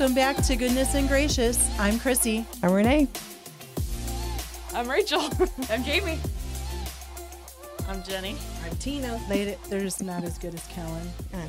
[0.00, 1.78] Welcome back to Goodness and Gracious.
[1.78, 2.46] I'm Chrissy.
[2.62, 3.06] I'm Renee.
[4.72, 5.20] I'm Rachel.
[5.68, 6.18] I'm Jamie.
[7.86, 8.34] I'm Jenny.
[8.64, 9.20] I'm Tina.
[9.28, 11.06] They, they're just not as good as Kellen.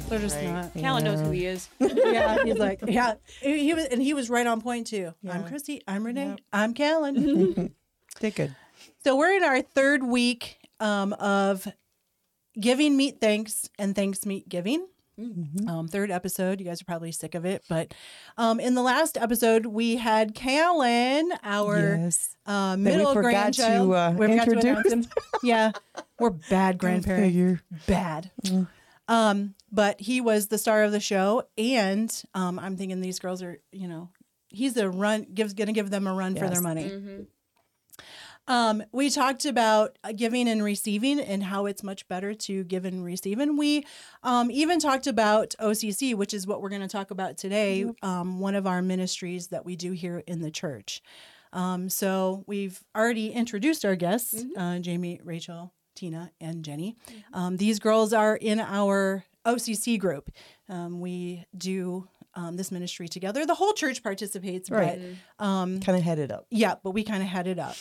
[0.10, 0.48] They're just Right.
[0.48, 0.74] not.
[0.74, 1.70] Callan knows who he is.
[1.80, 3.14] Yeah, he's like, yeah.
[3.40, 5.14] He he was, and he was right on point too.
[5.24, 5.48] I'm Yeah.
[5.48, 5.82] Chrissy.
[5.88, 6.36] I'm Renee.
[6.52, 7.74] I'm Kellen.
[8.20, 8.54] Did good.
[9.02, 11.66] so we're in our third week um, of
[12.60, 14.88] giving meat thanks and thanks meat giving.
[15.68, 16.60] Um, third episode.
[16.60, 17.94] You guys are probably sick of it, but
[18.38, 22.36] um, in the last episode, we had Callan, our yes.
[22.46, 23.90] uh, That we middle forgot grandchild.
[23.90, 24.64] to, uh, We forgot to introduce.
[24.92, 25.08] announce him.
[25.44, 25.72] yeah,
[26.20, 27.28] we're bad grandparents.
[27.28, 27.62] Figure.
[27.88, 28.32] Bad.
[28.44, 28.68] Mm.
[29.08, 33.44] Um, but he was the star of the show, and um, I'm thinking these girls
[33.44, 34.10] are, you know,
[34.50, 36.86] he's a run gives gonna give them a run for their money.
[36.90, 37.22] Mm-hmm.
[38.48, 42.86] Um, we talked about uh, giving and receiving and how it's much better to give
[42.86, 43.40] and receive.
[43.40, 43.86] And we
[44.24, 48.40] um, even talked about OCC, which is what we're going to talk about today, um,
[48.40, 51.02] one of our ministries that we do here in the church.
[51.54, 56.96] Um, so we've already introduced our guests uh, Jamie, Rachel, Tina, and Jenny.
[57.34, 60.32] Um, these girls are in our OCC group.
[60.70, 63.46] Um, we do um, this ministry together.
[63.46, 65.00] The whole church participates, Right.
[65.40, 66.48] but um, Kind of headed up.
[66.50, 67.76] yeah, but we kind of had it up.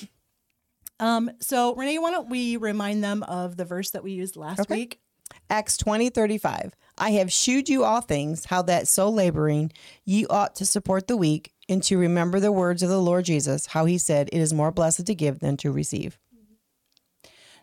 [1.01, 4.61] Um, so Renee, why don't we remind them of the verse that we used last
[4.61, 4.75] Okay.
[4.75, 5.01] week?
[5.49, 6.75] Acts twenty thirty five.
[6.99, 9.73] I have shewed you all things, how that so laboring
[10.05, 13.67] ye ought to support the weak, and to remember the words of the Lord Jesus,
[13.67, 16.19] how he said, It is more blessed to give than to receive.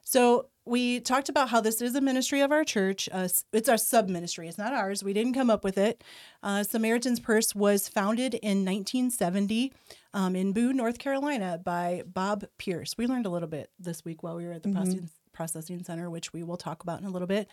[0.03, 3.07] So we talked about how this is a ministry of our church.
[3.11, 4.47] Uh, it's our sub ministry.
[4.47, 5.03] It's not ours.
[5.03, 6.03] We didn't come up with it.
[6.43, 9.73] Uh, Samaritan's Purse was founded in 1970
[10.13, 12.97] um, in Boone, North Carolina, by Bob Pierce.
[12.97, 16.09] We learned a little bit this week while we were at the processing, processing center,
[16.09, 17.47] which we will talk about in a little bit.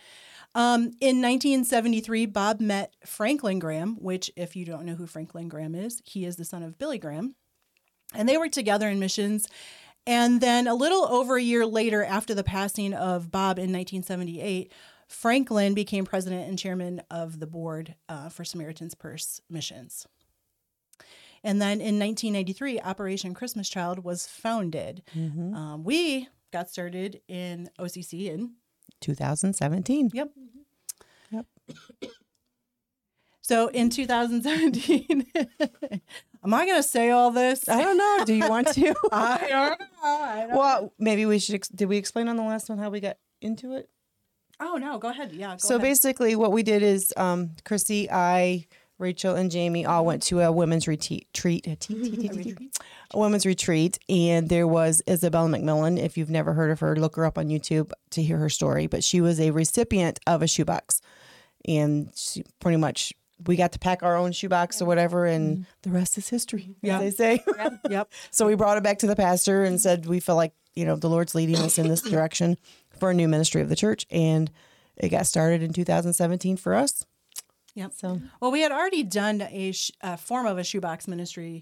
[0.53, 5.75] Um, in 1973, Bob met Franklin Graham, which, if you don't know who Franklin Graham
[5.75, 7.35] is, he is the son of Billy Graham.
[8.13, 9.47] And they worked together in missions.
[10.07, 14.71] And then a little over a year later, after the passing of Bob in 1978,
[15.07, 20.07] Franklin became president and chairman of the board uh, for Samaritan's Purse missions.
[21.43, 25.03] And then in 1993, Operation Christmas Child was founded.
[25.55, 28.53] Um, we got started in OCC in
[29.01, 30.09] 2017.
[30.13, 30.31] Yep.
[31.31, 31.45] Yep.
[33.41, 35.27] So in 2017,
[36.45, 37.67] am I going to say all this?
[37.67, 38.23] I don't know.
[38.25, 38.95] Do you want to?
[39.11, 39.85] I don't know.
[40.03, 41.55] I don't well, maybe we should.
[41.55, 43.89] Ex- did we explain on the last one how we got into it?
[44.59, 45.33] Oh no, go ahead.
[45.33, 45.51] Yeah.
[45.51, 45.81] Go so ahead.
[45.81, 48.67] basically, what we did is um, Chrissy, I,
[48.97, 51.27] Rachel, and Jamie all went to a women's retreat.
[51.33, 52.71] Treat, a tea- tea- tea- tea- tea-
[53.11, 55.99] a women's retreat, and there was Isabella McMillan.
[56.01, 58.87] If you've never heard of her, look her up on YouTube to hear her story.
[58.87, 61.01] But she was a recipient of a shoebox,
[61.67, 63.13] and she pretty much
[63.45, 66.99] we got to pack our own shoebox or whatever, and the rest is history, Yeah.
[66.99, 67.43] they say.
[67.89, 68.11] Yep.
[68.31, 70.95] So we brought it back to the pastor and said we feel like you know
[70.95, 72.57] the Lord's leading us in this direction
[72.99, 74.49] for a new ministry of the church, and
[74.97, 77.05] it got started in 2017 for us.
[77.75, 77.91] Yep.
[77.93, 81.61] So Well, we had already done a, sh- a form of a shoebox ministry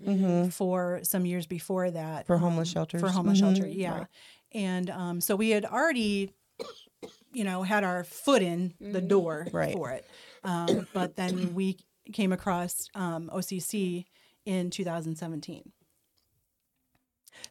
[0.51, 2.27] for some years before that.
[2.27, 3.01] For homeless um, shelters.
[3.01, 3.55] For homeless Mhm.
[3.55, 4.05] shelter, yeah.
[4.51, 6.31] And um, so we had already,
[7.33, 9.73] you know, had our foot in the door Right.
[9.73, 10.05] for it.
[10.43, 11.77] Um, but then we
[12.11, 14.05] came across um, OCC
[14.45, 15.71] in 2017.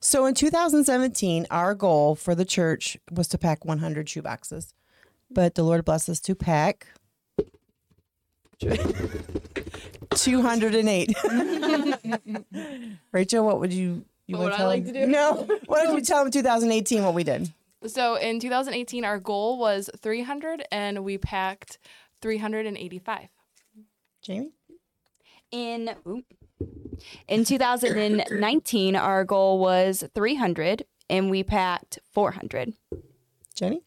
[0.01, 4.75] so in 2017, our goal for the church was to pack 100 shoeboxes,
[5.31, 6.87] but the Lord blessed us to pack.
[10.15, 11.15] 208.
[13.13, 14.95] Rachel, what would you you What wanna would I tell like them?
[14.95, 15.13] to do?
[15.13, 15.49] No.
[15.67, 17.53] Why don't you tell them 2018 what we did?
[17.87, 21.79] So in 2018, our goal was 300, and we packed
[22.23, 23.29] 385.
[24.23, 24.53] Jamie?
[25.51, 26.25] In oop.
[27.29, 32.73] in 2019, our goal was 300, and we packed 400.
[33.55, 33.83] Jenny?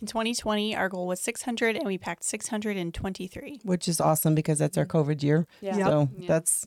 [0.00, 3.60] In 2020, our goal was 600, and we packed 623.
[3.64, 5.10] which is awesome because that's our mm-hmm.
[5.10, 5.46] COVID year.
[5.60, 5.76] Yeah.
[5.76, 6.28] So Yeah.
[6.28, 6.66] that's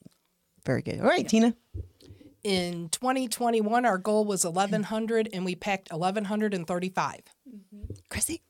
[0.65, 0.99] very good.
[0.99, 1.55] All right, Tina.
[2.43, 7.21] In 2021, our goal was 1,100, and we packed 1,135.
[7.47, 7.93] Mm-hmm.
[8.09, 8.41] Chrissy.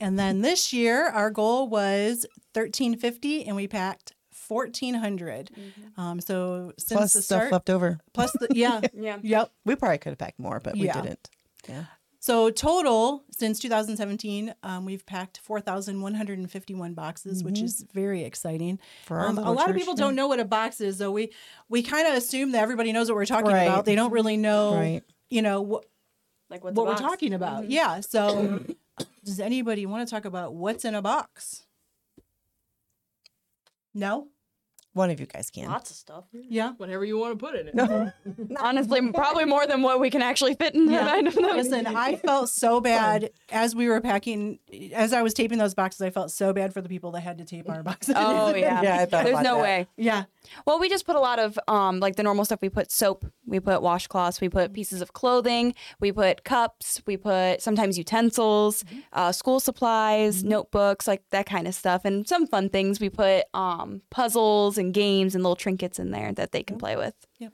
[0.00, 4.12] And then this year, our goal was 1350 and we packed
[4.48, 5.50] 1400.
[5.96, 7.98] Um, so since Plus the stuff start, left over.
[8.12, 9.18] plus the, yeah, Yeah.
[9.22, 9.52] yep.
[9.64, 11.00] We probably could have packed more, but we Yeah.
[11.00, 11.30] didn't.
[11.68, 11.84] Yeah.
[12.20, 18.76] So total since 2017, um, we've packed 4,151 boxes, which is very exciting.
[18.78, 19.06] Mm-hmm.
[19.06, 20.04] For our Um, a little lot of people yeah.
[20.04, 21.12] don't know what a box is, though.
[21.12, 21.32] We
[21.68, 23.62] we kind of assume that everybody knows what we're talking Right.
[23.62, 23.84] about.
[23.84, 25.02] They don't really know, Right.
[25.30, 25.84] you know, what
[26.50, 27.70] Like what's what we're talking about.
[27.70, 28.00] Yeah.
[28.00, 28.60] So,
[29.26, 31.66] does anybody want to talk about what's in a box?
[33.94, 34.28] No.
[34.92, 35.68] One of you guys can.
[35.68, 36.24] Lots of stuff.
[36.32, 36.72] Yeah.
[36.78, 37.74] Whatever you want to put in it.
[37.74, 38.10] No.
[38.58, 41.04] Honestly, probably more than what we can actually fit in Yeah.
[41.04, 41.34] that item.
[41.42, 44.58] Listen, I felt so bad as we were packing,
[44.94, 46.00] as I was taping those boxes.
[46.00, 48.14] I felt so bad for the people that had to tape our boxes.
[48.16, 48.80] Oh yeah.
[48.80, 49.62] Yeah, I thought There's about no that.
[49.62, 49.86] way.
[49.98, 50.24] yeah.
[50.66, 52.60] Well, we just put a lot of um like the normal stuff.
[52.62, 57.16] We put soap, we put washcloths, we put pieces of clothing, we put cups, we
[57.16, 62.68] put sometimes utensils, uh, school supplies, notebooks, like that kind of stuff, and some fun
[62.68, 63.00] things.
[63.00, 66.96] We put um puzzles and games and little trinkets in there that they can play
[66.96, 67.14] with.
[67.38, 67.52] Yep.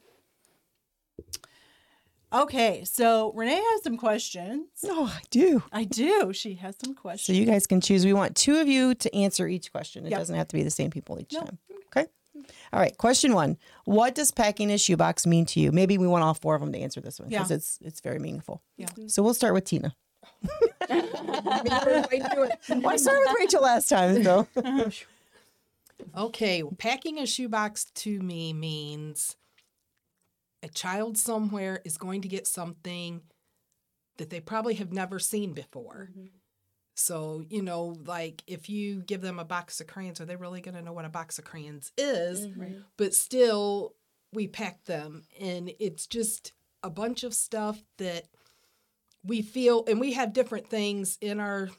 [2.33, 2.85] Okay.
[2.85, 4.67] So Renee has some questions.
[4.85, 5.63] Oh, I do.
[5.71, 6.33] I do.
[6.33, 7.37] She has some questions.
[7.37, 8.07] So you guys can choose.
[8.07, 10.07] We want two of you to answer each question.
[10.07, 10.19] It Yep.
[10.21, 11.41] doesn't have to be the same people each No.
[11.41, 11.59] time.
[12.39, 12.49] Okay.
[12.73, 12.97] All right.
[12.97, 15.73] Question one: What does packing a shoebox mean to you?
[15.73, 17.57] Maybe we want all four of them to answer this one because Yeah.
[17.57, 18.63] it's it's very meaningful.
[18.77, 18.87] Yeah.
[19.07, 19.95] So we'll start with Tina.
[20.89, 21.01] well,
[22.87, 24.47] I started with Rachel last time, so
[26.17, 29.37] Okay, packing a shoebox to me means
[30.63, 33.23] a child somewhere is going to get something
[34.17, 36.09] that they probably have never seen before.
[36.11, 36.27] Mm-hmm.
[37.03, 40.61] So, you know, like if you give them a box of crayons, are they really
[40.61, 42.47] going to know what a box of crayons is?
[42.47, 42.81] Mm-hmm.
[42.97, 43.95] But still,
[44.33, 46.53] we pack them, and it's just
[46.83, 48.25] a bunch of stuff that
[49.25, 51.71] we feel, and we have different things in our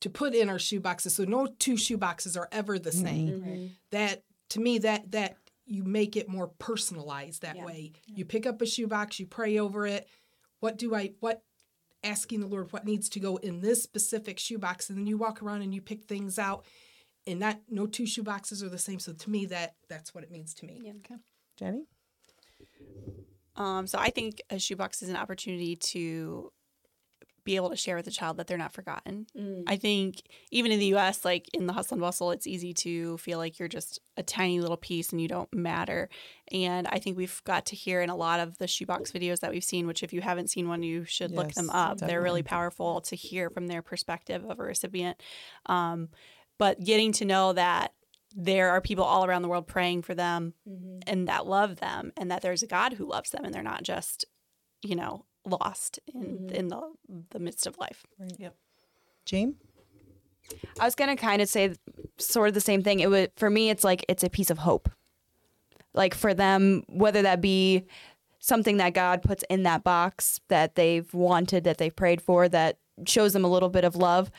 [0.00, 1.14] to put in our shoe boxes.
[1.14, 3.06] So no two shoe boxes are ever the mm-hmm.
[3.06, 3.70] same.
[3.90, 5.36] That to me that that
[5.66, 7.92] you make it more personalized that way.
[8.06, 10.06] You pick up a shoe box, you pray over it.
[10.60, 11.42] What do I what
[12.04, 15.42] asking the Lord what needs to go in this specific shoebox, and then you walk
[15.42, 16.64] around and you pick things out
[17.26, 18.98] and that no two shoeboxes are the same.
[18.98, 20.92] So to me that that's what it means to me.
[21.04, 21.16] Okay,
[21.56, 21.84] Jenny.
[23.56, 26.52] Um, so I think a shoebox is an opportunity to
[27.44, 29.26] be able to share with the child that they're not forgotten.
[29.66, 33.18] I think even in the US, like in the hustle and bustle, it's easy to
[33.18, 36.08] feel like you're just a tiny little piece and you don't matter.
[36.50, 39.50] And I think we've got to hear in a lot of the shoebox videos that
[39.50, 41.98] we've seen, which if you haven't seen one, you should look them Yes, up.
[41.98, 45.22] They're really powerful to hear from their perspective of a recipient.
[45.66, 46.08] Um,
[46.58, 47.92] but getting to know that
[48.36, 50.54] there are people all around the world praying for them
[51.06, 53.82] and that love them and that there's a God who loves them and they're not
[53.82, 54.24] just,
[54.82, 56.80] you know, lost in in the
[57.30, 58.04] the midst of life.
[58.38, 58.54] Yep.
[59.24, 59.56] James.
[60.78, 61.74] I was gonna kind of say
[62.18, 63.00] sort of the same thing.
[63.00, 63.70] It would for me.
[63.70, 64.90] It's like it's a piece of hope.
[65.94, 67.86] Like for them, whether that be
[68.40, 72.78] something that God puts in that box that they've wanted, that they've prayed for, that
[73.06, 74.30] shows them a little bit of love,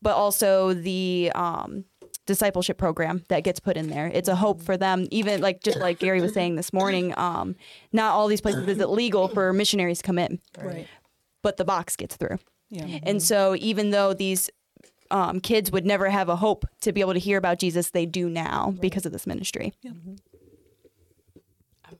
[0.00, 1.84] but also the um,
[2.30, 4.06] discipleship program that gets put in there.
[4.06, 5.06] It's a hope for them.
[5.10, 7.56] Even like just like Gary was saying this morning, um,
[7.92, 10.86] not all these places is it legal for missionaries to come in, Right.
[11.42, 12.38] but the box gets through.
[12.70, 13.00] Yeah.
[13.02, 14.48] And so, even though these
[15.10, 18.06] um, kids would never have a hope to be able to hear about Jesus, they
[18.06, 19.72] do now because of this ministry.
[19.84, 20.16] I'm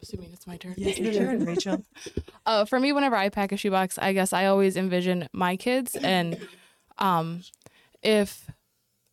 [0.00, 0.74] assuming it's my turn.
[0.76, 1.84] Your turn, Rachel.
[2.46, 5.96] Uh, for me, whenever I pack a shoebox, I guess I always envision my kids,
[5.96, 6.38] and
[6.98, 7.42] um,
[8.02, 8.48] if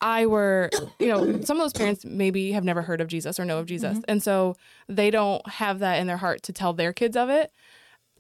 [0.02, 3.46] I were, you know, some of those parents maybe have never heard of Jesus or
[3.46, 4.56] know of Jesus, and so
[4.88, 7.52] they don't have that in their heart to tell their kids of it.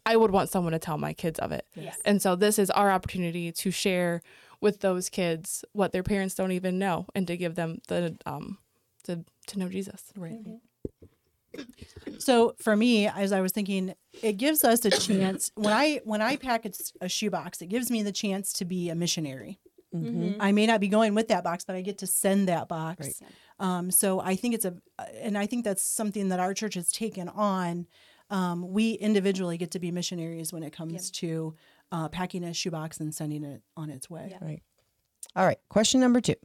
[0.05, 1.65] I would want someone to tell my kids of it,
[2.05, 4.22] and so this is our opportunity to share
[4.60, 8.57] with those kids what their parents don't even know, and to give them the um,
[9.03, 10.12] to to know Jesus.
[10.15, 10.39] Right.
[12.19, 16.22] So for me, as I was thinking, it gives us a chance when I when
[16.22, 19.60] I pack a, a shoebox, it gives me the chance to be a missionary.
[20.39, 23.22] I may not be going with that box, but I get to send that box.
[23.60, 24.75] Um, so I think it's a,
[25.22, 27.88] and I think that's something that our church has taken on.
[28.30, 31.56] Um, we individually get to be missionaries when it comes to
[31.92, 34.38] uh, packing a shoebox and sending it on its way.
[34.42, 34.62] Right.
[35.36, 35.60] All right.
[35.70, 36.36] Question number two.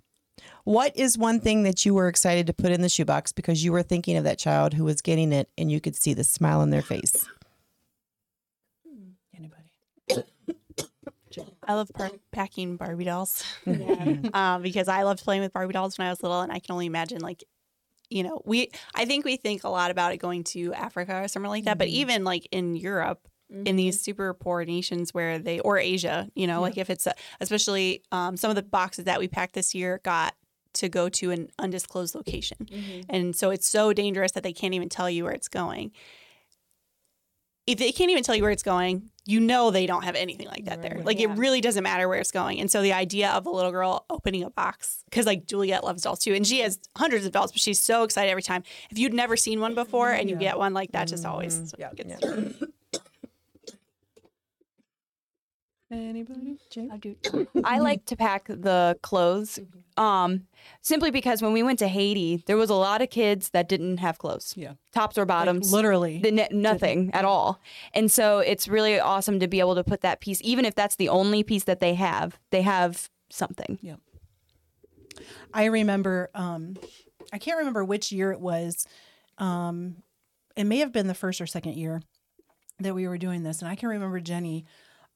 [0.64, 3.73] What is one thing that you were excited to put in the shoebox because you
[3.73, 6.61] were thinking of that child who was getting it and you could see the smile
[6.61, 7.28] on their face?
[9.37, 9.71] Anybody?
[11.66, 13.44] I love par- packing Barbie dolls
[14.34, 16.72] um, because I loved playing with Barbie dolls when I was little, and I can
[16.72, 17.44] only imagine like,
[18.10, 21.28] you know, we I think we think a lot about it going to Africa or
[21.28, 23.28] somewhere like that, but even like in Europe.
[23.66, 27.12] In these super poor nations where they, or Asia, you know, like if it's, a,
[27.38, 30.34] especially um, some of the boxes that we packed this year got
[30.74, 32.66] to go to an undisclosed location.
[33.10, 35.92] And so it's so dangerous that they can't even tell you where it's going.
[37.66, 40.48] If they can't even tell you where it's going, you know they don't have anything
[40.48, 41.00] like that there.
[41.04, 42.60] Like it really doesn't matter where it's going.
[42.60, 46.02] And so the idea of a little girl opening a box, because like Juliet loves
[46.02, 48.64] dolls too, and she has hundreds of dolls, but she's so excited every time.
[48.90, 51.94] If you'd never seen one before and you get one, like that just always mm-hmm.
[51.94, 52.54] gets through.
[55.92, 56.58] Anybody?
[56.90, 57.16] I'll do-
[57.64, 59.58] I like to pack the clothes,
[59.96, 60.46] um,
[60.80, 63.99] simply because when we went to Haiti, there was a lot of kids that didn't
[63.99, 64.54] have clothes.
[64.56, 64.72] Yeah.
[64.92, 66.18] tops or Like, bottoms, literally.
[66.18, 67.61] the ne- nothing at all.
[67.92, 70.96] And so it's really awesome to be able to put that piece, even if that's
[70.96, 73.78] the only piece that they have, they have something.
[73.82, 73.96] Yeah.
[75.52, 76.76] I remember, um,
[77.32, 78.87] I can't remember which year it was.
[79.38, 79.96] Um,
[80.56, 82.02] it may have been the first or second year
[82.80, 83.61] that we were doing this.
[83.61, 84.64] And I can remember Jenny.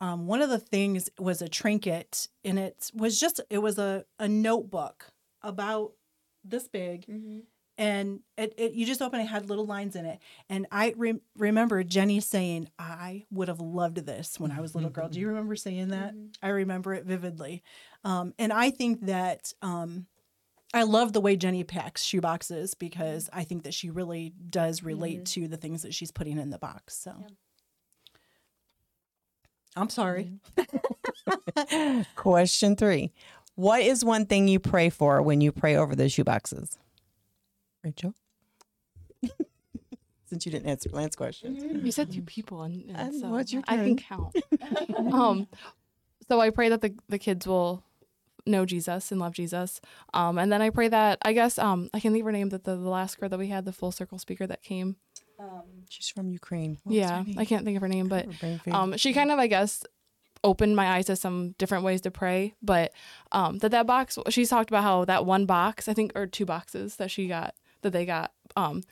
[0.01, 4.05] Um, one of the things was a trinket, and it was just, it was a,
[4.19, 5.07] a notebook
[5.43, 5.93] about
[6.45, 7.05] this big.
[7.79, 10.19] And it, it, you just open it, had little lines in it.
[10.49, 14.79] And I re- remember Jenny saying, I would have loved this when I was a
[14.79, 15.11] little girl.
[15.11, 16.15] Do you remember saying that?
[16.43, 17.63] I remember it vividly.
[18.03, 20.07] Um, and I think that um,
[20.73, 24.83] I love the way Jenny packs shoe boxes because I think that she really does
[24.83, 26.97] relate to the things that she's putting in the box.
[26.97, 27.15] So
[29.77, 30.33] I'm sorry.
[32.17, 33.13] Question three.
[33.55, 36.79] What is one thing you pray for when you pray over the shoe boxes?
[37.85, 38.15] Rachel?
[40.27, 41.85] Since you didn't answer Lance's question.
[41.85, 44.35] You said two people, and, and And so what's your I can count.
[45.13, 45.47] um,
[46.27, 47.85] so I pray that the the kids will
[48.45, 49.81] know Jesus and love Jesus.
[50.15, 52.65] Um, and then I pray that I guess um I can leave her name that
[52.65, 54.97] the, the last girl that we had, the full circle speaker that came.
[55.89, 56.79] She's from Ukraine.
[56.85, 57.25] What yeah.
[57.37, 58.75] I can't think of her name, but Her brain fade.
[58.75, 59.85] um, she kind of I guess
[60.45, 62.55] opened my eyes to some different ways to pray.
[62.63, 62.93] But
[63.33, 66.45] um, that that box, she's talked about how that one box, I think, or two
[66.47, 68.83] boxes that she got that they got um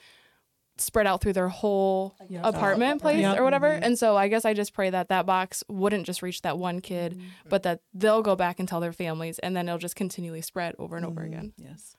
[0.76, 3.38] spread out through their whole apartment place Yep.
[3.38, 3.68] or whatever.
[3.68, 6.80] And so I guess I just pray that that box wouldn't just reach that one
[6.80, 10.42] kid, but that they'll go back and tell their families, and then it'll just continually
[10.42, 11.52] spread over and over again.
[11.56, 11.96] Yes.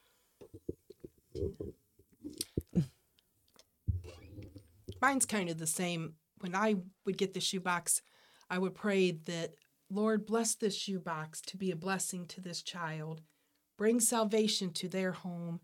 [5.02, 6.14] Mine's kind of the same.
[6.40, 6.75] When I
[7.06, 8.02] would get the shoebox,
[8.50, 9.56] I would pray that,
[9.90, 13.22] Lord, bless this shoebox to be a blessing to this child,
[13.78, 15.62] bring salvation to their home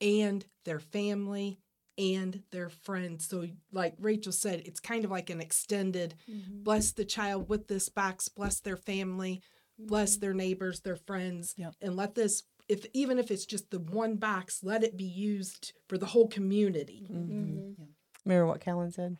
[0.00, 1.58] and their family
[1.98, 3.28] and their friends.
[3.28, 6.62] So, like Rachel said, it's kind of like an extended mm-hmm.
[6.62, 9.42] bless the child with this box, bless their family,
[9.78, 10.20] bless mm-hmm.
[10.20, 11.74] their neighbors, their friends, Yep.
[11.80, 12.42] and let this.
[12.68, 16.28] If even if it's just the one box, let it be used for the whole
[16.28, 17.06] community.
[17.10, 17.82] Mm-hmm.
[18.24, 19.18] Remember what Callan said?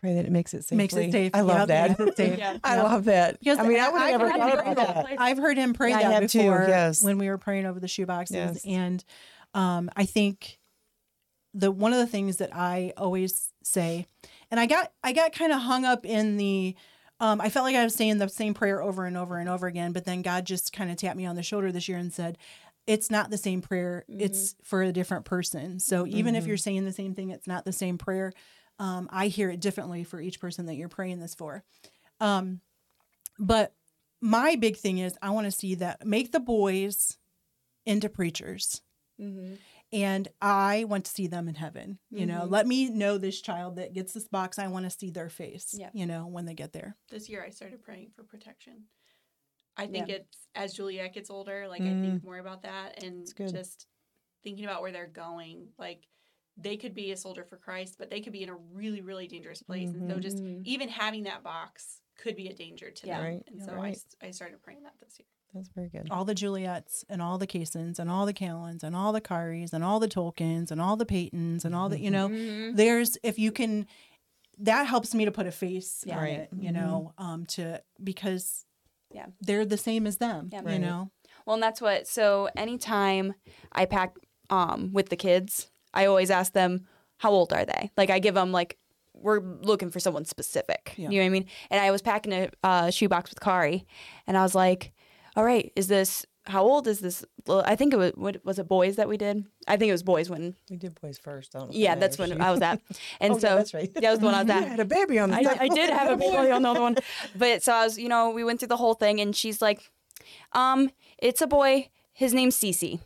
[0.00, 0.76] Pray that it makes it safe.
[0.76, 1.32] Makes it safe.
[1.34, 1.98] I love Yep, that.
[1.98, 2.60] makes it.
[2.62, 3.40] I love that.
[3.40, 5.20] Because I mean, I would have never I thought about with that.
[5.20, 7.02] I've heard him pray Yeah, that have too, before yes.
[7.02, 8.36] when we were praying over the shoe boxes.
[8.36, 8.64] Yes.
[8.64, 9.04] And
[9.54, 10.60] um, I think
[11.52, 14.06] the one of the things that I always say,
[14.52, 16.76] and I got I got kind of hung up in the
[17.20, 19.66] um, I felt like I was saying the same prayer over and over and over
[19.66, 22.12] again, but then God just kind of tapped me on the shoulder this year and
[22.12, 22.38] said,
[22.88, 24.04] it's not the same prayer.
[24.08, 25.78] It's for a different person.
[25.78, 28.32] So even if you're saying the same thing, it's not the same prayer.
[28.80, 31.62] Um, I hear it differently for each person that you're praying this for.
[32.20, 32.60] Um,
[33.38, 33.74] but
[34.20, 37.18] my big thing is I want to see that make the boys
[37.86, 38.80] into preachers.
[39.92, 41.98] And I want to see them in heaven.
[42.10, 44.58] You know, let me know this child that gets this box.
[44.58, 45.90] I want to see their face, Yeah.
[45.92, 46.96] you know, when they get there.
[47.10, 48.84] this year I started praying for protection.
[49.78, 52.02] I think it's as Juliet gets older, like I mm-hmm.
[52.02, 53.52] think more about that and good.
[53.52, 53.86] just
[54.42, 55.68] thinking about where they're going.
[55.78, 56.06] Like
[56.56, 59.28] they could be a soldier for Christ, but they could be in a really, really
[59.28, 59.90] dangerous place.
[59.90, 60.62] And so just mm-hmm.
[60.64, 63.18] even having that box could be a danger to Yeah.
[63.18, 63.26] them.
[63.26, 63.92] Right, And so I right.
[63.94, 65.26] s I I, started praying that this year.
[65.54, 66.08] That's very good.
[66.10, 69.72] all the Juliets and all the Kaysons and all the Callans and all the Karis
[69.72, 72.68] and all the Tolkiens and all the Paytons and all the, you mm-hmm.
[72.70, 73.86] know, there's, if you can,
[74.58, 76.38] that helps me to put a face on Right.
[76.40, 78.66] it, you know, um, to, because
[79.10, 79.26] Yeah.
[79.40, 80.60] they're the same as them, Yeah.
[80.60, 80.80] you Right.
[80.80, 81.10] know?
[81.46, 82.06] Well, and that's what.
[82.06, 83.34] So anytime
[83.72, 84.14] I pack
[84.50, 86.86] um with the kids, I always ask them
[87.18, 87.90] how old are they.
[87.96, 88.78] Like I give them like
[89.14, 90.94] we're looking for someone specific.
[90.96, 91.08] Yeah.
[91.10, 91.46] You know what I mean?
[91.70, 93.84] And I was packing a uh, shoebox with Kari,
[94.26, 94.92] and I was like,
[95.34, 98.58] "All right, is this how old is this?" Well, I think it was what was
[98.58, 99.44] it boys that we did.
[99.66, 100.56] I think it was boys when.
[100.70, 101.54] We did boys first.
[101.54, 102.40] I don't know Yeah, that's when.
[102.40, 102.80] I was at.
[103.20, 103.92] And Oh, yeah, so that's right.
[103.94, 104.68] that was the one I was You at.
[104.68, 105.56] had a baby on the I.
[105.64, 106.96] I did have a baby on the other one.
[107.36, 109.90] But so I was, you know, we went through the whole thing and she's like,
[110.52, 111.88] um, it's a boy.
[112.12, 112.98] His name's Cece.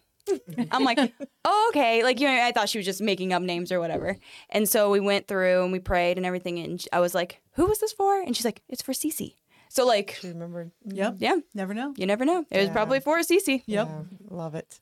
[0.71, 0.99] I'm like,
[1.45, 2.03] oh, okay.
[2.03, 4.17] Like, you know, I thought she was just making up names or whatever.
[4.51, 6.59] And so we went through and we prayed and everything.
[6.61, 8.21] And I was like, who was this for?
[8.23, 9.35] And she's like, it's for Cece.
[9.75, 10.71] So, like, She remembered.
[10.85, 11.15] Yep.
[11.19, 11.95] yeah, Never know.
[11.97, 12.45] you never know.
[12.51, 13.63] It was probably for Cece.
[13.65, 13.89] Yep.
[13.89, 14.79] Yeah, love it.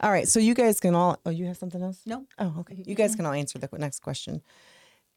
[0.00, 1.18] All right, so you guys can all.
[1.24, 2.00] Oh, you have something else?
[2.04, 2.26] No.
[2.38, 2.82] Oh, okay.
[2.86, 4.42] You guys can all answer the next question.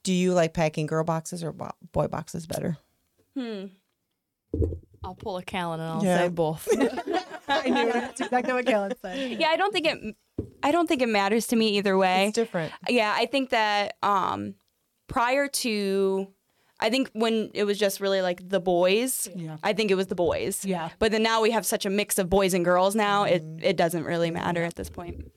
[0.04, 2.78] Do you like packing girl boxes or boy boxes better?
[3.38, 3.66] Hmm.
[5.04, 6.18] I'll pull a Callan and I'll Yeah.
[6.20, 6.68] say both.
[7.50, 7.94] I knew it.
[7.94, 9.40] That's exactly what Callan said.
[9.40, 10.16] Yeah, I don't think it.
[10.64, 12.28] I don't think it matters to me either way.
[12.28, 12.72] It's different.
[12.88, 14.56] yeah i think that um
[15.08, 16.28] prior to
[16.84, 19.56] I think when it was just really like the boys, Yeah.
[19.64, 20.66] I think it was the boys.
[20.66, 20.90] Yeah.
[21.00, 23.78] But then now we have such a mix of boys and girls now, it, it
[23.78, 25.32] doesn't really matter at this point.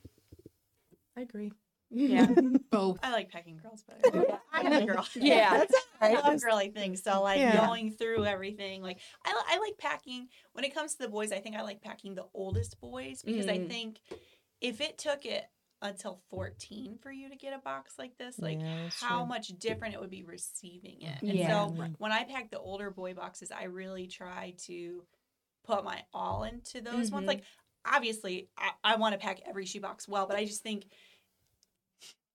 [1.15, 1.51] I agree.
[1.89, 2.27] Yeah.
[2.69, 2.99] Both.
[3.01, 4.25] I like packing girls better.
[4.51, 5.07] I'm a girl.
[5.15, 5.63] Yeah.
[6.01, 7.01] I love girly things.
[7.01, 7.65] So like Yeah.
[7.65, 10.27] going through everything, like I, I like packing.
[10.51, 13.47] When it comes to the boys, I think I like packing the oldest boys because
[13.47, 13.69] I Mm.
[13.69, 14.01] think
[14.59, 15.45] if it took it
[15.81, 19.27] until 14 for you to get a box like this, like Yeah, how true.
[19.27, 21.21] much different it would be receiving it.
[21.21, 21.67] And Yeah.
[21.67, 25.05] so when I pack the older boy boxes, I really try to
[25.63, 27.25] put my all into those ones.
[27.25, 27.27] Mhm.
[27.27, 27.43] Like
[27.85, 30.87] obviously, I, I want to pack every shoebox well, but I just think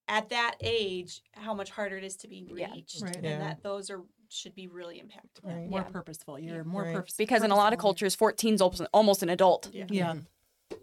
[0.09, 2.73] at that age, how much harder it is to be Yeah.
[2.73, 3.17] reached, Right.
[3.17, 3.39] and Yeah.
[3.39, 5.43] that those are should be really impactful.
[5.45, 5.69] Right.
[5.69, 5.91] More Yeah.
[5.91, 6.39] purposeful.
[6.39, 6.95] You're more Right.
[6.95, 7.23] purposeful.
[7.23, 9.69] Because in a lot of cultures, 14 is almost, almost an adult.
[9.75, 9.87] Yeah.
[9.91, 10.15] Yeah.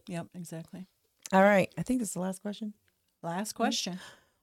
[0.08, 0.86] Yep, exactly.
[1.34, 1.72] All right.
[1.78, 2.74] I think this is the last question.
[3.22, 4.00] Last question.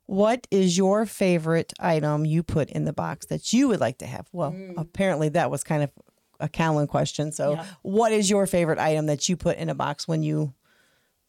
[0.07, 4.07] What is your favorite item you put in the box that you would like to
[4.07, 4.29] have?
[4.33, 5.91] Well, apparently that was kind of
[6.39, 7.33] a Callan question.
[7.33, 7.65] So, Yeah.
[7.83, 10.55] what is your favorite item that you put in a box when you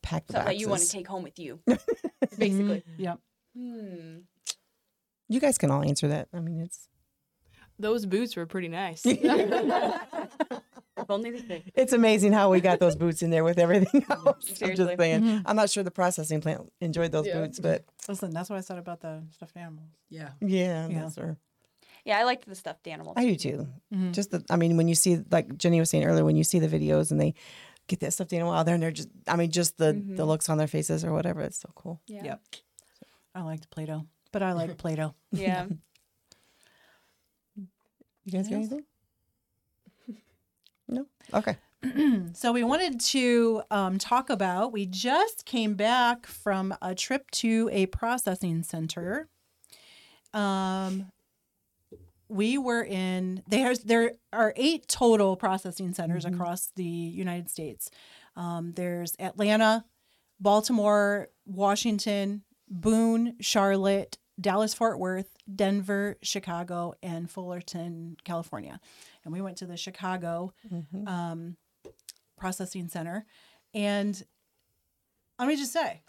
[0.04, 0.58] pack the Stuff boxes?
[0.58, 1.60] that you want to take home with you,
[2.38, 2.84] basically.
[2.98, 3.20] Yep.
[3.58, 4.18] Hmm.
[5.30, 6.28] You guys can all answer that.
[6.34, 6.88] I mean, it's
[7.80, 9.04] Those boots were pretty nice.
[10.98, 11.72] If only they could.
[11.76, 14.26] it's amazing how we got those boots in there with everything else.
[14.26, 14.86] I'm Seriously.
[14.86, 15.44] just saying.
[15.46, 17.42] I'm not sure the processing plant enjoyed those Yeah.
[17.42, 19.90] boots, but Listen, that's what I said about the stuffed animals.
[20.10, 20.30] Yeah.
[20.42, 21.02] yeah, Yeah.
[21.02, 21.38] those are.
[22.06, 23.16] Yeah, I liked the stuffed animals.
[23.18, 23.68] I do too.
[23.94, 24.14] Mhm.
[24.14, 26.60] Just the, I mean, when you see, like Jenny was saying earlier, when you see
[26.60, 27.34] the videos and they
[27.88, 30.48] get that stuffed animal out there and they're just, I mean, just the the looks
[30.50, 32.00] on their faces or whatever, it's so cool.
[32.08, 32.24] Yeah.
[32.24, 32.42] Yep.
[33.36, 35.14] I liked Play-Doh, but I like Play-Doh.
[35.32, 35.68] Yeah.
[38.26, 38.72] You guys got Yes.
[38.72, 38.84] anything?
[40.88, 41.06] No.
[41.34, 41.58] Okay.
[42.34, 44.72] So we wanted to um, talk about.
[44.72, 49.28] We just came back from a trip to a processing center.
[50.34, 51.12] Um,
[52.30, 53.44] we were in.
[53.48, 57.90] There's there are eight total processing centers across the United States.
[58.36, 59.86] Um, there's Atlanta,
[60.40, 68.80] Baltimore, Washington, Boone, Charlotte, Dallas, Fort Worth, Denver, Chicago, and Fullerton, California.
[69.24, 70.54] And we went to the Chicago
[71.08, 71.58] um,
[72.38, 73.26] processing center.
[73.74, 74.22] And
[75.40, 76.02] let me just say,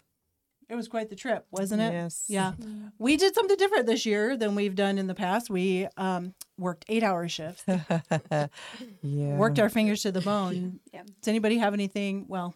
[0.69, 1.91] it was quite the trip, wasn't it?
[1.91, 2.25] Yes.
[2.27, 2.53] Yeah.
[2.99, 5.49] We did something different this year than we've done in the past.
[5.49, 9.35] We um, worked eight hour shifts, Yeah.
[9.35, 10.79] worked our fingers to the bone.
[10.93, 11.01] Yeah.
[11.21, 12.25] Does anybody have anything?
[12.27, 12.53] Well,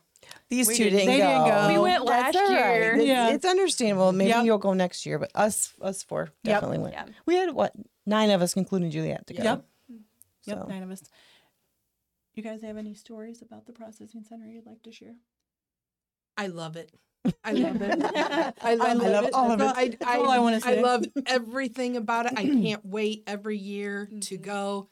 [0.49, 1.45] These We two didn't- didn't, go.
[1.45, 1.67] didn't go.
[1.73, 2.51] We went last all right.
[2.75, 2.95] year.
[2.95, 3.29] It's, Yeah.
[3.29, 4.12] it's understandable.
[4.12, 4.45] Maybe Yep.
[4.45, 6.93] you'll go next year, but us, us four definitely went.
[6.93, 7.05] Yeah.
[7.25, 7.73] We had what
[8.05, 9.43] nine of us, including Juliet, to go.
[9.43, 9.65] Yep.
[10.45, 11.03] yep, So- nine of us.
[12.36, 15.15] You guys have any stories about the processing center you'd like to share?
[16.38, 16.91] I love it.
[17.43, 18.01] I love it.
[18.62, 19.33] I love, I love it.
[19.33, 19.71] all of it.
[19.75, 20.79] I, That's all I wanna say.
[20.79, 22.33] I love everything about it.
[22.36, 24.43] I can't wait every year to Mm-hmm.
[24.43, 24.89] go.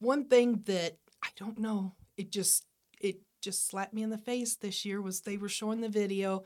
[0.00, 2.66] One thing that I don't know, it just
[3.00, 6.44] it just slapped me in the face this year was they were showing the video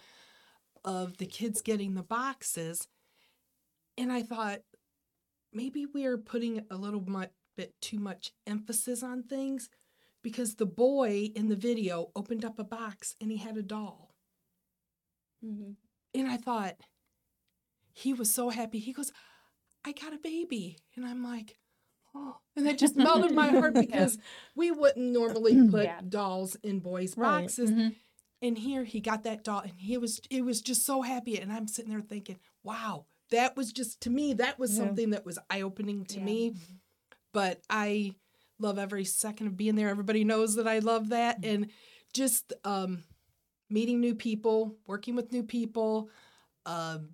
[0.85, 2.89] of the kids getting the boxes,
[3.97, 4.61] and I thought
[5.53, 7.05] maybe we are putting a little
[7.57, 9.71] bit too much emphasis on things
[10.23, 14.15] because the boy in the video opened up a box and he had a doll.
[15.45, 15.73] Mm-hmm.
[16.19, 16.77] And I thought,
[17.93, 18.79] he was so happy.
[18.79, 19.13] He goes,
[19.85, 20.79] I got a baby.
[20.97, 21.57] And I'm like.
[22.57, 24.17] And that just melted my heart because
[24.55, 26.01] we wouldn't normally put Yeah.
[26.09, 27.43] dolls in boys' Right.
[27.43, 27.71] boxes.
[27.71, 27.95] Mhm.
[28.43, 31.39] And here he got that doll and he was it was just so happy.
[31.39, 34.79] And I'm sitting there thinking, wow, that was just to me, that was Yeah.
[34.79, 36.25] something that was eye-opening to Yeah.
[36.25, 36.55] me.
[37.33, 38.13] But I
[38.59, 39.91] love every second of being there.
[39.91, 41.45] Everybody knows that I love that.
[41.45, 41.71] And
[42.15, 43.05] just um
[43.69, 46.09] meeting new people, working with new people,
[46.65, 47.11] um,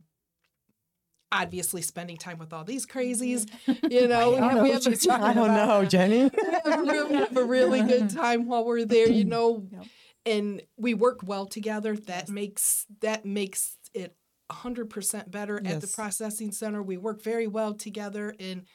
[1.33, 3.49] obviously spending time with all these crazies.
[3.91, 6.25] You know, we have, we have a, I don't know, Jenny.
[6.25, 9.09] we have a we have a really good time while we're there.
[9.09, 9.87] You know, Yep.
[10.27, 11.97] and we work well together.
[11.97, 14.15] That makes that makes it
[14.51, 16.83] hundred percent better at the processing center.
[16.83, 18.67] We work very well together, and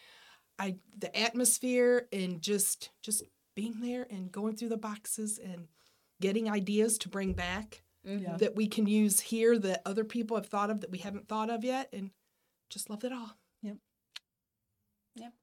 [0.60, 3.24] I the atmosphere and just just
[3.56, 5.68] being there and going through the boxes and
[6.20, 8.38] getting ideas to bring back Yeah.
[8.38, 11.50] that we can use here that other people have thought of that we haven't thought
[11.52, 12.10] of yet, and
[12.70, 13.32] just loved it all.
[13.62, 13.78] Yep.
[15.16, 15.34] Yep.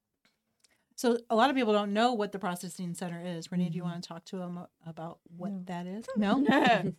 [0.97, 3.51] So a lot of people don't know what the processing center is.
[3.51, 3.71] Renee, Mm-hmm.
[3.71, 6.05] do you want to talk to them about what that is?
[6.17, 6.45] No.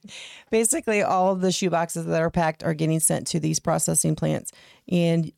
[0.50, 4.14] Basically, all of the shoe boxes that are packed are getting sent to these processing
[4.16, 4.52] plants,
[4.88, 5.32] and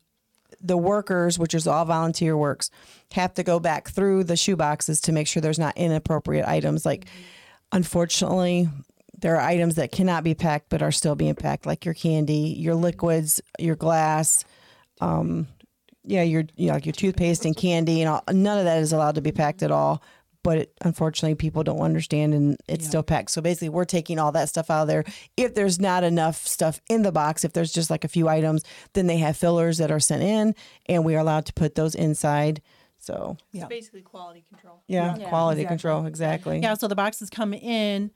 [0.61, 2.69] the workers, which is all volunteer works,
[3.13, 6.85] have to go back through the shoe boxes to make sure there's not inappropriate items.
[6.85, 7.05] Like,
[7.71, 8.67] unfortunately,
[9.17, 12.55] there are items that cannot be packed but are still being packed, like your candy,
[12.57, 14.43] your liquids, your glass,
[14.99, 15.47] um,
[16.03, 18.93] yeah, your you know, like your toothpaste and candy and all, none of that is
[18.93, 20.01] allowed to be packed at all.
[20.41, 23.31] But it, unfortunately, people don't understand, and it's still packed.
[23.31, 25.03] So basically, we're taking all that stuff out of there.
[25.35, 28.63] If there's not enough stuff in the box, if there's just like a few items,
[28.93, 31.93] then they have fillers that are sent in, and we are allowed to put those
[31.93, 32.61] inside.
[32.99, 33.65] So Yeah.
[33.67, 34.81] basically quality control.
[34.87, 35.27] yeah, Yeah.
[35.27, 35.77] quality Exactly.
[35.77, 36.59] control exactly.
[36.59, 38.11] Yeah, so the boxes come in,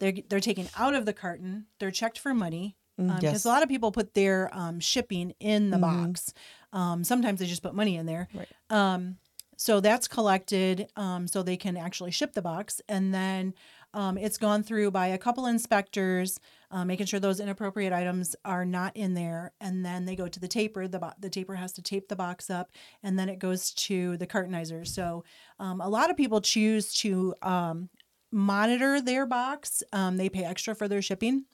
[0.00, 2.76] they're they're taken out of the carton, they're checked for money.
[2.98, 3.44] Because yes.
[3.44, 6.34] a lot of people put their um, shipping in the box.
[6.72, 8.28] Um, sometimes they just put money in there.
[8.34, 8.48] Right.
[8.70, 9.18] Um,
[9.56, 12.80] so that's collected um, so they can actually ship the box.
[12.88, 13.54] And then
[13.94, 16.38] um, it's gone through by a couple inspectors,
[16.70, 19.52] uh, making sure those inappropriate items are not in there.
[19.60, 20.86] And then they go to the taper.
[20.86, 22.70] The, bo- the taper has to tape the box up.
[23.02, 24.86] And then it goes to the cartonizer.
[24.86, 25.24] So
[25.58, 27.88] um, a lot of people choose to um,
[28.30, 29.82] monitor their box.
[29.92, 31.46] Um, they pay extra for their shipping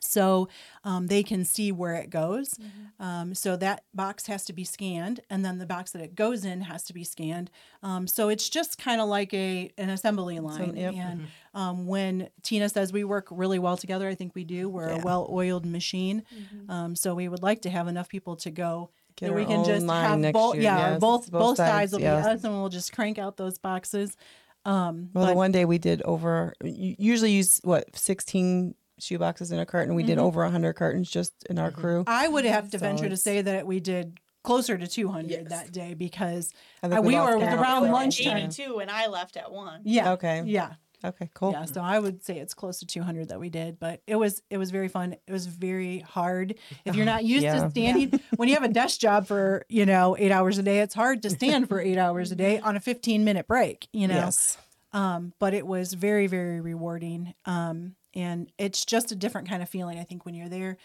[0.00, 0.48] so
[0.82, 2.58] um, they can see where it goes.
[2.98, 6.44] Um, so that box has to be scanned, and then the box that it goes
[6.44, 7.50] in has to be scanned.
[7.82, 10.76] Um, so it's just kind of like a an assembly line.
[10.76, 10.94] yep.
[10.94, 14.68] And um, when Tina says we work really well together, I think we do.
[14.68, 16.22] We're a well-oiled machine.
[16.68, 18.90] Um, so we would like to have enough people to go.
[19.16, 22.00] Get that we can just have both, year, yeah, yes, both both sides, sides, will
[22.00, 22.24] yes.
[22.24, 24.16] be us, and we'll just crank out those boxes.
[24.64, 29.52] Um, Well, but the one day we did over, usually use what, 16 shoe boxes
[29.52, 29.94] in a carton.
[29.94, 30.26] We did Mm-hmm.
[30.26, 32.04] over 100 cartons just in our crew.
[32.06, 35.30] I would have to So venture to it's- say that we did closer to 200
[35.30, 35.48] Yes.
[35.50, 37.60] that day because I think uh, we we lost were count.
[37.60, 38.36] around It lunchtime.
[38.38, 39.82] 82 and I left at one.
[39.84, 40.12] Yeah.
[40.12, 40.42] Okay.
[40.46, 40.74] Yeah.
[41.02, 41.52] Okay, cool.
[41.52, 41.64] Yeah.
[41.64, 44.58] So I would say it's close to 200 that we did, but it was it
[44.58, 45.14] was very fun.
[45.26, 46.56] It was very hard.
[46.84, 47.62] If you're not used Yeah.
[47.64, 50.80] to standing, when you have a desk job for you know eight hours a day,
[50.80, 53.88] it's hard to stand for eight hours a day on a 15 minute break.
[53.94, 54.14] You know.
[54.14, 54.58] Yes.
[54.92, 57.32] Um, but it was very very rewarding.
[57.46, 59.98] Um, and it's just a different kind of feeling.
[59.98, 60.76] I think when you're there,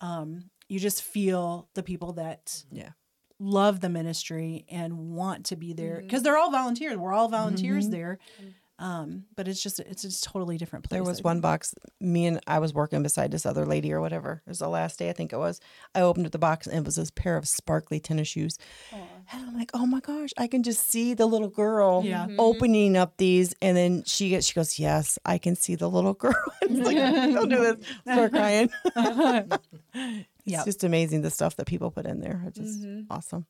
[0.00, 2.90] um, you just feel the people that Yeah.
[3.38, 6.06] love the ministry and want to be there mm-hmm.
[6.06, 6.96] because they're all volunteers.
[6.96, 7.92] We're all volunteers mm-hmm.
[7.92, 8.18] there.
[8.40, 8.50] Mm-hmm.
[8.78, 10.96] Um, but it's just it's just totally different place.
[10.98, 11.74] There was one box.
[11.98, 14.42] Me and I was working beside this other lady or whatever.
[14.46, 15.60] It was the last day, I think it was.
[15.94, 18.58] I opened up the box and it was this pair of sparkly tennis shoes.
[18.92, 19.02] And
[19.48, 22.26] I'm like, oh my gosh, I can just see the little girl Yeah.
[22.38, 23.54] opening up these.
[23.62, 26.34] And then she gets, she goes, yes, I can see the little girl.
[26.62, 27.86] it's like, don't do this.
[28.02, 28.68] Start crying.
[29.94, 30.64] it's Yep.
[30.64, 32.40] just amazing the stuff that people put in there.
[32.46, 33.46] It's just awesome.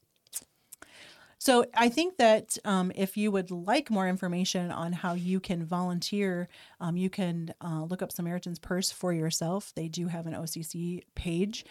[1.47, 5.65] So I think that um, if you would like more information on how you can
[5.65, 6.49] volunteer,
[6.81, 9.73] um, you can uh, look up Samaritan's Purse for yourself.
[9.77, 11.65] They do have an OCC page.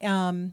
[0.00, 0.52] Um,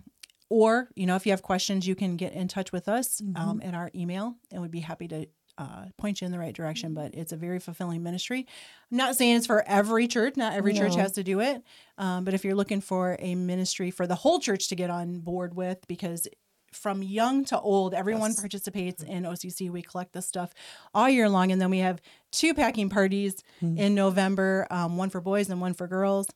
[0.50, 3.62] or, you know, if you have questions, you can get in touch with us um,
[3.64, 5.28] at our email and we'd be happy to
[5.60, 6.96] uh, point you in the right direction.
[6.96, 8.48] But it's a very fulfilling ministry.
[8.92, 11.62] I'm not saying it's for every church, not every church has to do it.
[12.00, 15.20] Um, but if you're looking for a ministry for the whole church to get on
[15.20, 16.28] board with, because
[16.74, 19.70] from young to old, everyone participates in OCC.
[19.70, 20.54] We collect this stuff
[20.94, 25.22] all year long, and then we have two packing parties in November, um, one for
[25.22, 26.28] boys and one for girls.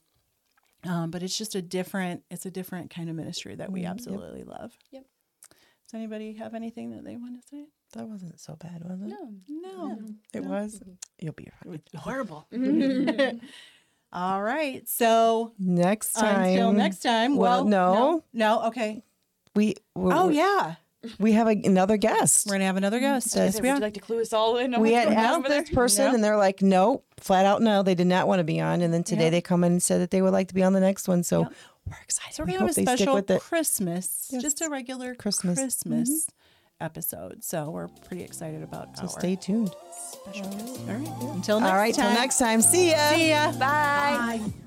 [0.83, 4.43] Um, but it's just a different, it's a different kind of ministry that we absolutely
[4.43, 4.77] love.
[4.91, 5.03] Yep.
[5.51, 7.65] Does anybody have anything that they want to say?
[7.93, 9.07] That wasn't so bad, was it?
[9.07, 9.31] No.
[9.49, 9.97] No.
[10.33, 10.81] It was.
[11.19, 11.81] You'll be fine.
[11.95, 12.45] Horrible.
[14.13, 14.87] All right.
[14.87, 16.49] So Next time.
[16.49, 17.35] until next time.
[17.35, 18.23] Well, Well, no.
[18.33, 18.63] no.
[18.67, 19.03] Okay.
[19.57, 20.75] We, we Oh yeah,
[21.19, 22.47] we have a, another guest.
[22.47, 23.27] we're gonna have another guest.
[23.27, 23.79] Yes, Yes, Would we you are.
[23.79, 24.79] like to clue us all in?
[24.79, 28.27] we had asked this person and they're like no flat out no they did not
[28.27, 29.29] want to be on and then today Yeah.
[29.31, 31.23] they come in and said that they would like to be on the next one
[31.23, 31.47] so Yeah.
[31.89, 34.41] we're excited So we're gonna hope have a special Christmas, Yes.
[34.41, 35.57] just a regular Christmas.
[35.59, 36.85] Christmas, mm-hmm.
[36.85, 37.43] episode.
[37.43, 39.71] So we're pretty excited about so stay tuned
[40.23, 40.79] special guest.
[40.87, 41.35] All right.
[41.35, 42.05] Until next all right time.
[42.13, 43.51] till next time see ya See ya.
[43.53, 44.39] Bye.
[44.39, 44.66] Bye.